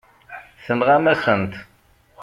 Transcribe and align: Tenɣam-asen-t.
Tenɣam-asen-t. 0.63 1.53